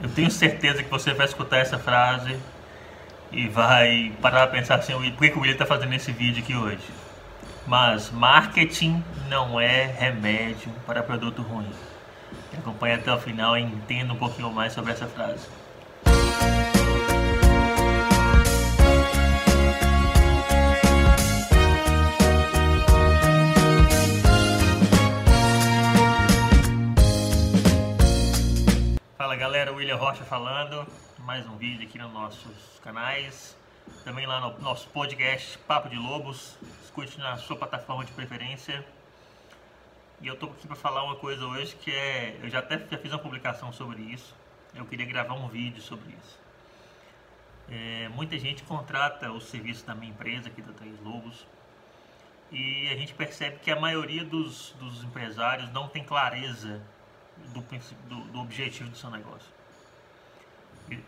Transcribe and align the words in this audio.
Eu 0.00 0.10
tenho 0.10 0.30
certeza 0.30 0.82
que 0.82 0.90
você 0.90 1.14
vai 1.14 1.26
escutar 1.26 1.58
essa 1.58 1.78
frase 1.78 2.38
e 3.32 3.48
vai 3.48 4.12
parar 4.20 4.44
a 4.44 4.46
pensar 4.46 4.76
assim, 4.76 4.92
por 5.12 5.28
que 5.28 5.36
o 5.36 5.40
William 5.40 5.54
está 5.54 5.66
fazendo 5.66 5.94
esse 5.94 6.12
vídeo 6.12 6.42
aqui 6.42 6.54
hoje? 6.54 6.84
Mas 7.66 8.10
marketing 8.10 9.02
não 9.28 9.58
é 9.58 9.86
remédio 9.86 10.70
para 10.86 11.02
produto 11.02 11.42
ruim. 11.42 11.70
Acompanhe 12.56 12.94
até 12.94 13.12
o 13.12 13.18
final 13.18 13.56
e 13.56 13.62
entenda 13.62 14.12
um 14.12 14.16
pouquinho 14.16 14.50
mais 14.50 14.72
sobre 14.72 14.92
essa 14.92 15.06
frase. 15.06 15.46
Rocha 29.96 30.24
falando, 30.24 30.86
mais 31.20 31.46
um 31.46 31.56
vídeo 31.56 31.88
aqui 31.88 31.96
nos 31.96 32.12
nossos 32.12 32.78
canais, 32.82 33.56
também 34.04 34.26
lá 34.26 34.38
no 34.40 34.58
nosso 34.60 34.86
podcast 34.90 35.56
Papo 35.60 35.88
de 35.88 35.96
Lobos, 35.96 36.58
escute 36.84 37.18
na 37.18 37.38
sua 37.38 37.56
plataforma 37.56 38.04
de 38.04 38.12
preferência. 38.12 38.84
E 40.20 40.26
eu 40.26 40.36
tô 40.36 40.46
aqui 40.46 40.66
para 40.66 40.76
falar 40.76 41.02
uma 41.02 41.16
coisa 41.16 41.46
hoje 41.46 41.74
que 41.76 41.90
é, 41.90 42.38
eu 42.42 42.50
já 42.50 42.58
até 42.58 42.78
já 42.78 42.98
fiz 42.98 43.10
uma 43.10 43.18
publicação 43.18 43.72
sobre 43.72 44.02
isso, 44.02 44.34
eu 44.74 44.84
queria 44.84 45.06
gravar 45.06 45.32
um 45.32 45.48
vídeo 45.48 45.80
sobre 45.80 46.10
isso. 46.10 46.38
É, 47.70 48.10
muita 48.10 48.38
gente 48.38 48.64
contrata 48.64 49.32
o 49.32 49.40
serviço 49.40 49.86
da 49.86 49.94
minha 49.94 50.12
empresa 50.12 50.48
aqui 50.48 50.60
da 50.60 50.74
Três 50.74 51.00
Lobos 51.00 51.46
e 52.52 52.86
a 52.88 52.96
gente 52.96 53.14
percebe 53.14 53.60
que 53.60 53.70
a 53.70 53.80
maioria 53.80 54.26
dos, 54.26 54.74
dos 54.78 55.02
empresários 55.02 55.72
não 55.72 55.88
tem 55.88 56.04
clareza 56.04 56.82
do, 57.54 57.62
do, 57.62 58.20
do 58.30 58.40
objetivo 58.40 58.90
do 58.90 58.96
seu 58.96 59.08
negócio. 59.10 59.56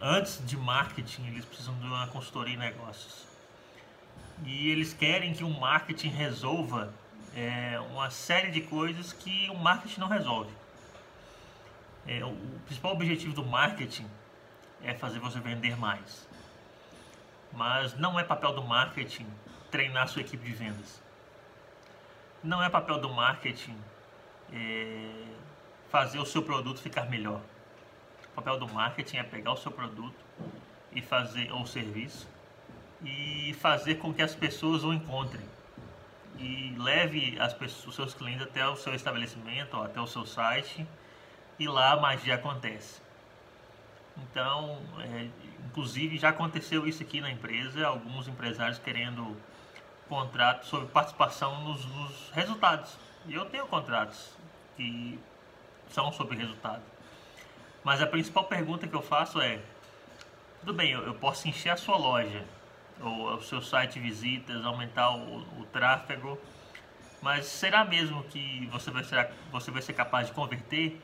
Antes 0.00 0.44
de 0.44 0.56
marketing, 0.56 1.26
eles 1.26 1.44
precisam 1.44 1.74
de 1.78 1.86
uma 1.86 2.06
consultoria 2.08 2.54
em 2.54 2.58
negócios. 2.58 3.26
E 4.44 4.70
eles 4.70 4.92
querem 4.92 5.32
que 5.32 5.44
o 5.44 5.50
marketing 5.50 6.08
resolva 6.08 6.92
é, 7.34 7.78
uma 7.90 8.10
série 8.10 8.50
de 8.50 8.60
coisas 8.62 9.12
que 9.12 9.48
o 9.50 9.54
marketing 9.56 10.00
não 10.00 10.08
resolve. 10.08 10.52
É, 12.06 12.24
o 12.24 12.34
principal 12.66 12.92
objetivo 12.92 13.34
do 13.34 13.44
marketing 13.44 14.08
é 14.82 14.94
fazer 14.94 15.20
você 15.20 15.38
vender 15.38 15.76
mais. 15.76 16.26
Mas 17.52 17.96
não 17.96 18.18
é 18.18 18.24
papel 18.24 18.52
do 18.54 18.62
marketing 18.62 19.26
treinar 19.70 20.08
sua 20.08 20.22
equipe 20.22 20.44
de 20.44 20.52
vendas. 20.52 21.00
Não 22.42 22.62
é 22.62 22.68
papel 22.68 23.00
do 23.00 23.08
marketing 23.10 23.76
é, 24.52 25.24
fazer 25.90 26.18
o 26.18 26.26
seu 26.26 26.42
produto 26.42 26.80
ficar 26.80 27.04
melhor. 27.08 27.40
Papel 28.38 28.56
do 28.56 28.68
marketing 28.68 29.16
é 29.16 29.24
pegar 29.24 29.50
o 29.50 29.56
seu 29.56 29.72
produto 29.72 30.14
e 30.92 31.02
fazer 31.02 31.50
ou 31.50 31.66
serviço 31.66 32.28
e 33.02 33.52
fazer 33.54 33.96
com 33.96 34.14
que 34.14 34.22
as 34.22 34.32
pessoas 34.32 34.84
o 34.84 34.92
encontrem 34.92 35.44
e 36.38 36.72
leve 36.78 37.36
as 37.40 37.52
pessoas, 37.52 37.88
os 37.88 37.94
seus 37.96 38.14
clientes 38.14 38.42
até 38.42 38.64
o 38.68 38.76
seu 38.76 38.94
estabelecimento, 38.94 39.76
ou 39.76 39.82
até 39.82 40.00
o 40.00 40.06
seu 40.06 40.24
site 40.24 40.86
e 41.58 41.66
lá 41.66 41.94
a 41.94 41.96
magia 41.96 42.36
acontece. 42.36 43.00
Então, 44.16 44.80
é, 45.00 45.28
inclusive 45.66 46.16
já 46.16 46.28
aconteceu 46.28 46.86
isso 46.86 47.02
aqui 47.02 47.20
na 47.20 47.32
empresa, 47.32 47.84
alguns 47.84 48.28
empresários 48.28 48.78
querendo 48.78 49.36
contrato 50.08 50.64
sobre 50.64 50.86
participação 50.86 51.64
nos, 51.64 51.84
nos 51.84 52.30
resultados. 52.30 52.96
E 53.26 53.34
eu 53.34 53.46
tenho 53.46 53.66
contratos 53.66 54.36
que 54.76 55.18
são 55.88 56.12
sobre 56.12 56.36
resultado. 56.36 56.97
Mas 57.88 58.02
a 58.02 58.06
principal 58.06 58.44
pergunta 58.44 58.86
que 58.86 58.94
eu 58.94 59.00
faço 59.00 59.40
é: 59.40 59.58
tudo 60.60 60.74
bem, 60.74 60.90
eu, 60.90 61.14
posso 61.14 61.48
encher 61.48 61.70
a 61.70 61.76
sua 61.78 61.96
loja, 61.96 62.44
ou 63.00 63.36
o 63.36 63.42
seu 63.42 63.62
site 63.62 63.98
visitas, 63.98 64.62
aumentar 64.62 65.16
o, 65.16 65.38
o 65.58 65.64
tráfego, 65.72 66.38
mas 67.22 67.46
será 67.46 67.86
mesmo 67.86 68.22
que 68.24 68.66
você 68.66 68.90
vai 68.90 69.02
ser, 69.04 69.30
você 69.50 69.70
vai 69.70 69.80
ser 69.80 69.94
capaz 69.94 70.26
de 70.26 70.34
converter? 70.34 71.00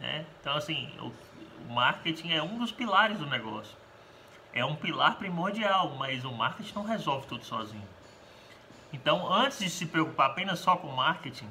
É? 0.00 0.24
Então, 0.40 0.56
assim, 0.56 0.92
o, 0.98 1.12
o 1.64 1.72
marketing 1.72 2.32
é 2.32 2.42
um 2.42 2.58
dos 2.58 2.72
pilares 2.72 3.18
do 3.18 3.26
negócio. 3.26 3.76
É 4.52 4.64
um 4.64 4.74
pilar 4.74 5.16
primordial, 5.16 5.90
mas 5.90 6.24
o 6.24 6.32
marketing 6.32 6.74
não 6.74 6.82
resolve 6.82 7.28
tudo 7.28 7.44
sozinho. 7.44 7.88
Então, 8.92 9.32
antes 9.32 9.60
de 9.60 9.70
se 9.70 9.86
preocupar 9.86 10.30
apenas 10.30 10.58
só 10.58 10.74
com 10.76 10.88
marketing, 10.88 11.48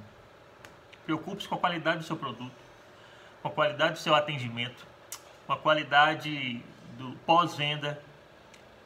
Preocupe-se 1.05 1.47
com 1.47 1.55
a 1.55 1.57
qualidade 1.57 1.99
do 1.99 2.03
seu 2.03 2.15
produto, 2.15 2.51
com 3.41 3.47
a 3.47 3.51
qualidade 3.51 3.93
do 3.93 3.99
seu 3.99 4.13
atendimento, 4.15 4.85
com 5.47 5.53
a 5.53 5.57
qualidade 5.57 6.63
do 6.97 7.11
pós-venda, 7.25 8.01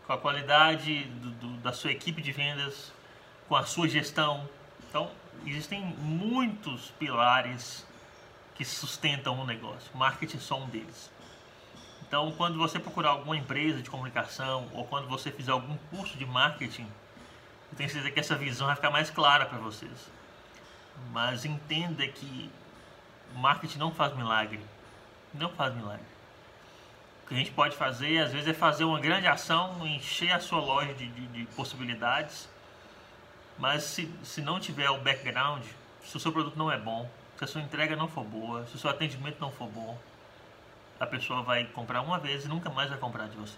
com 0.07 0.13
a 0.13 0.17
qualidade 0.17 1.03
do, 1.03 1.31
do, 1.31 1.47
da 1.57 1.73
sua 1.73 1.91
equipe 1.91 2.21
de 2.21 2.31
vendas, 2.31 2.93
com 3.47 3.55
a 3.55 3.65
sua 3.65 3.87
gestão. 3.87 4.47
Então, 4.89 5.11
existem 5.45 5.81
muitos 5.81 6.91
pilares 6.91 7.85
que 8.55 8.63
sustentam 8.63 9.39
um 9.39 9.45
negócio. 9.45 9.89
Marketing 9.93 10.37
é 10.37 10.39
só 10.39 10.59
um 10.59 10.67
deles. 10.67 11.11
Então, 12.07 12.31
quando 12.33 12.57
você 12.57 12.79
procurar 12.79 13.09
alguma 13.09 13.35
empresa 13.35 13.81
de 13.81 13.89
comunicação 13.89 14.69
ou 14.73 14.85
quando 14.85 15.07
você 15.07 15.31
fizer 15.31 15.51
algum 15.51 15.75
curso 15.89 16.17
de 16.17 16.25
marketing, 16.25 16.87
eu 17.71 17.77
tenho 17.77 17.89
certeza 17.89 18.11
que 18.11 18.19
essa 18.19 18.35
visão 18.35 18.67
vai 18.67 18.75
ficar 18.75 18.91
mais 18.91 19.09
clara 19.09 19.45
para 19.45 19.57
vocês. 19.57 20.09
Mas 21.11 21.43
entenda 21.43 22.07
que 22.07 22.49
marketing 23.35 23.77
não 23.77 23.91
faz 23.91 24.15
milagre. 24.15 24.59
Não 25.33 25.49
faz 25.49 25.73
milagre. 25.73 26.05
O 27.23 27.27
que 27.27 27.33
a 27.33 27.37
gente 27.37 27.51
pode 27.51 27.75
fazer, 27.75 28.19
às 28.19 28.31
vezes, 28.31 28.47
é 28.47 28.53
fazer 28.53 28.83
uma 28.83 28.99
grande 28.99 29.25
ação, 29.25 29.85
encher 29.87 30.31
a 30.31 30.39
sua 30.39 30.59
loja 30.59 30.93
de, 30.93 31.07
de, 31.07 31.27
de 31.27 31.45
possibilidades. 31.55 32.47
Mas 33.57 33.83
se, 33.83 34.11
se 34.23 34.41
não 34.41 34.59
tiver 34.59 34.89
o 34.89 34.99
background, 34.99 35.63
se 36.03 36.15
o 36.15 36.19
seu 36.19 36.31
produto 36.31 36.55
não 36.55 36.71
é 36.71 36.77
bom, 36.77 37.09
se 37.37 37.43
a 37.43 37.47
sua 37.47 37.61
entrega 37.61 37.95
não 37.95 38.07
for 38.07 38.23
boa, 38.23 38.65
se 38.67 38.75
o 38.75 38.77
seu 38.77 38.89
atendimento 38.89 39.39
não 39.39 39.51
for 39.51 39.67
bom, 39.67 39.97
a 40.99 41.05
pessoa 41.05 41.41
vai 41.41 41.65
comprar 41.65 42.01
uma 42.01 42.19
vez 42.19 42.45
e 42.45 42.47
nunca 42.47 42.69
mais 42.69 42.89
vai 42.89 42.99
comprar 42.99 43.27
de 43.27 43.35
você. 43.35 43.57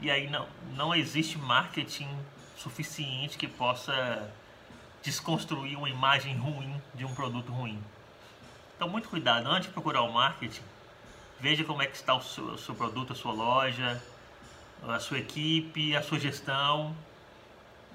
E 0.00 0.10
aí 0.10 0.28
não, 0.28 0.48
não 0.74 0.94
existe 0.94 1.38
marketing 1.38 2.08
suficiente 2.56 3.38
que 3.38 3.46
possa 3.46 4.28
desconstruir 5.02 5.76
uma 5.76 5.88
imagem 5.88 6.36
ruim 6.36 6.80
de 6.94 7.04
um 7.04 7.14
produto 7.14 7.52
ruim. 7.52 7.82
Então, 8.82 8.90
muito 8.90 9.08
cuidado 9.08 9.46
antes 9.46 9.68
de 9.68 9.72
procurar 9.72 10.02
o 10.02 10.12
marketing. 10.12 10.64
Veja 11.38 11.62
como 11.62 11.80
é 11.82 11.86
que 11.86 11.94
está 11.94 12.16
o 12.16 12.20
seu, 12.20 12.46
o 12.46 12.58
seu 12.58 12.74
produto, 12.74 13.12
a 13.12 13.14
sua 13.14 13.32
loja, 13.32 14.02
a 14.82 14.98
sua 14.98 15.20
equipe, 15.20 15.94
a 15.94 16.02
sua 16.02 16.18
gestão. 16.18 16.92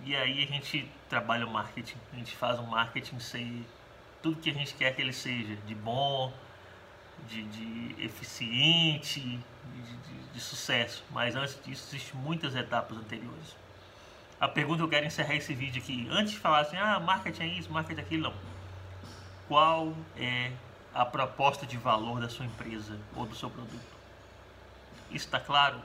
E 0.06 0.16
aí 0.16 0.42
a 0.42 0.48
gente 0.48 0.90
trabalha 1.10 1.46
o 1.46 1.52
marketing. 1.52 1.98
A 2.14 2.16
gente 2.16 2.34
faz 2.38 2.58
o 2.58 2.64
marketing 2.64 3.20
ser 3.20 3.66
tudo 4.24 4.40
que 4.40 4.50
a 4.50 4.54
gente 4.54 4.76
quer 4.76 4.96
que 4.96 5.02
ele 5.02 5.12
seja, 5.12 5.58
de 5.58 5.76
bom, 5.76 6.32
de, 7.28 7.44
de 7.44 8.06
eficiente, 8.06 9.20
de, 9.20 9.82
de, 9.82 10.30
de 10.36 10.40
sucesso. 10.40 11.04
Mas 11.12 11.36
antes 11.36 11.62
disso, 11.66 11.86
existem 11.94 12.18
muitas 12.22 12.56
etapas 12.56 12.98
anteriores 12.98 13.58
a 14.40 14.48
pergunta 14.48 14.78
que 14.78 14.84
eu 14.84 14.90
quero 14.90 15.06
encerrar 15.06 15.36
esse 15.36 15.54
vídeo 15.54 15.82
aqui, 15.82 16.08
antes 16.12 16.34
de 16.34 16.40
falar 16.40 16.60
assim, 16.60 16.78
ah, 16.78 17.00
marketing 17.00 17.42
é 17.42 17.48
isso, 17.48 17.74
marketing 17.74 18.00
é 18.00 18.04
aquilo, 18.04 18.24
não. 18.24 18.34
Qual 19.48 19.94
é 20.16 20.52
a 20.98 21.06
proposta 21.06 21.64
de 21.64 21.78
valor 21.78 22.20
da 22.20 22.28
sua 22.28 22.44
empresa 22.44 23.00
ou 23.16 23.28
do 23.28 23.36
seu 23.36 23.52
produto? 23.52 23.98
Está 25.12 25.40
claro? 25.40 25.80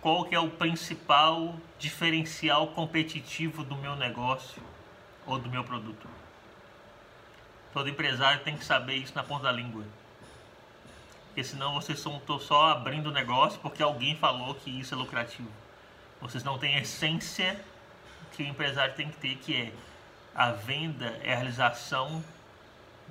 Qual 0.00 0.24
que 0.24 0.34
é 0.34 0.38
o 0.38 0.48
principal 0.48 1.56
diferencial 1.76 2.68
competitivo 2.68 3.64
do 3.64 3.74
meu 3.74 3.96
negócio 3.96 4.62
ou 5.26 5.40
do 5.40 5.50
meu 5.50 5.64
produto? 5.64 6.08
Todo 7.72 7.88
empresário 7.88 8.44
tem 8.44 8.56
que 8.56 8.64
saber 8.64 8.94
isso 8.94 9.12
na 9.12 9.24
ponta 9.24 9.42
da 9.42 9.52
língua. 9.52 9.84
Porque 11.26 11.42
senão 11.42 11.74
vocês 11.74 11.98
estão 11.98 12.38
só 12.38 12.70
abrindo 12.70 13.10
negócio 13.10 13.58
porque 13.58 13.82
alguém 13.82 14.14
falou 14.14 14.54
que 14.54 14.70
isso 14.70 14.94
é 14.94 14.96
lucrativo. 14.96 15.50
Vocês 16.20 16.44
não 16.44 16.58
têm 16.58 16.76
a 16.76 16.80
essência 16.80 17.60
que 18.32 18.44
o 18.44 18.46
empresário 18.46 18.94
tem 18.94 19.10
que 19.10 19.16
ter, 19.16 19.36
que 19.36 19.54
é 19.54 19.72
a 20.32 20.52
venda 20.52 21.06
é 21.24 21.32
a 21.32 21.36
realização 21.36 22.22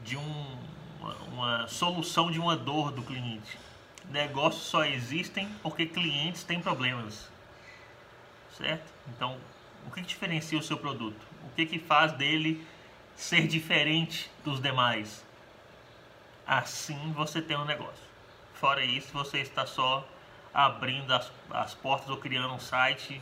de 0.03 0.15
um, 0.15 0.57
uma, 1.05 1.13
uma 1.25 1.67
solução 1.67 2.31
de 2.31 2.39
uma 2.39 2.55
dor 2.55 2.91
do 2.91 3.03
cliente. 3.03 3.59
Negócios 4.09 4.63
só 4.63 4.83
existem 4.83 5.47
porque 5.61 5.85
clientes 5.85 6.43
têm 6.43 6.59
problemas. 6.59 7.29
Certo? 8.57 8.91
Então, 9.09 9.37
o 9.85 9.91
que, 9.91 10.01
que 10.01 10.07
diferencia 10.07 10.57
o 10.57 10.63
seu 10.63 10.77
produto? 10.77 11.21
O 11.43 11.49
que, 11.55 11.65
que 11.65 11.79
faz 11.79 12.11
dele 12.13 12.65
ser 13.15 13.47
diferente 13.47 14.31
dos 14.43 14.61
demais? 14.61 15.23
Assim 16.47 17.11
você 17.13 17.41
tem 17.41 17.57
um 17.57 17.65
negócio. 17.65 18.05
Fora 18.53 18.83
isso, 18.83 19.11
você 19.11 19.39
está 19.39 19.65
só 19.65 20.07
abrindo 20.53 21.11
as, 21.11 21.31
as 21.51 21.73
portas 21.73 22.09
ou 22.09 22.17
criando 22.17 22.53
um 22.53 22.59
site 22.59 23.21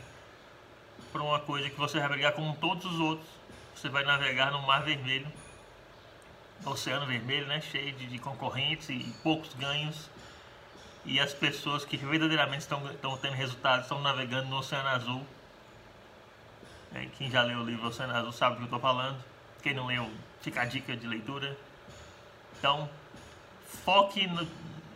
para 1.12 1.22
uma 1.22 1.40
coisa 1.40 1.68
que 1.68 1.76
você 1.76 1.98
vai 1.98 2.08
brigar 2.08 2.32
com 2.32 2.52
todos 2.54 2.84
os 2.84 3.00
outros. 3.00 3.28
Você 3.74 3.88
vai 3.88 4.04
navegar 4.04 4.52
no 4.52 4.62
mar 4.62 4.82
vermelho 4.82 5.26
oceano 6.64 7.06
vermelho, 7.06 7.46
né? 7.46 7.60
Cheio 7.60 7.92
de, 7.92 8.06
de 8.06 8.18
concorrentes 8.18 8.88
e 8.88 9.14
poucos 9.22 9.52
ganhos. 9.54 10.08
E 11.04 11.20
as 11.20 11.34
pessoas 11.34 11.84
que 11.84 11.96
verdadeiramente 11.96 12.62
estão, 12.62 12.90
estão 12.90 13.16
tendo 13.18 13.34
resultados 13.34 13.84
estão 13.84 14.00
navegando 14.00 14.48
no 14.48 14.56
Oceano 14.56 14.88
Azul. 14.88 15.26
É, 16.94 17.06
quem 17.18 17.30
já 17.30 17.42
leu 17.42 17.58
o 17.58 17.64
livro 17.64 17.86
Oceano 17.86 18.14
Azul 18.14 18.32
sabe 18.32 18.54
o 18.54 18.56
que 18.56 18.62
eu 18.62 18.66
estou 18.66 18.80
falando. 18.80 19.22
Quem 19.62 19.74
não 19.74 19.86
leu, 19.86 20.10
fica 20.40 20.62
a 20.62 20.64
dica 20.64 20.96
de 20.96 21.06
leitura. 21.06 21.56
Então, 22.58 22.88
foque 23.84 24.26
no, 24.26 24.46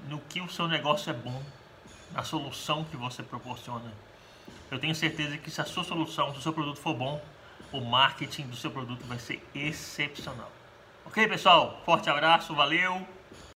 no 0.08 0.18
que 0.20 0.40
o 0.40 0.48
seu 0.48 0.66
negócio 0.66 1.10
é 1.10 1.12
bom, 1.12 1.42
na 2.12 2.22
solução 2.22 2.84
que 2.84 2.96
você 2.96 3.22
proporciona. 3.22 3.92
Eu 4.70 4.78
tenho 4.78 4.94
certeza 4.94 5.36
que 5.36 5.50
se 5.50 5.60
a 5.60 5.64
sua 5.64 5.84
solução, 5.84 6.32
se 6.32 6.38
o 6.38 6.42
seu 6.42 6.52
produto 6.52 6.78
for 6.78 6.94
bom, 6.94 7.22
o 7.72 7.80
marketing 7.80 8.46
do 8.46 8.56
seu 8.56 8.70
produto 8.70 9.04
vai 9.04 9.18
ser 9.18 9.46
excepcional. 9.54 10.50
Ok, 11.08 11.26
pessoal? 11.26 11.80
Forte 11.86 12.10
abraço, 12.10 12.54
valeu! 12.54 13.00